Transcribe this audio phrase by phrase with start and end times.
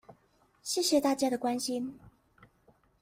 [0.63, 1.99] 謝謝大家關心